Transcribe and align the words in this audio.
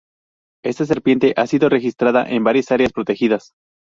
Esta 0.65 0.87
serpiente 0.87 1.35
ha 1.37 1.45
sido 1.45 1.69
registrada 1.69 2.27
en 2.27 2.43
varias 2.43 2.71
áreas 2.71 2.91
protegidas. 2.91 3.53